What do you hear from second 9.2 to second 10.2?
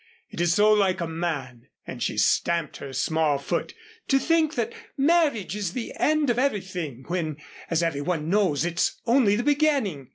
the beginning.